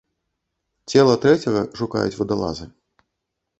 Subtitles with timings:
[0.93, 2.65] Цела трэцяга шукаюць вадалазы.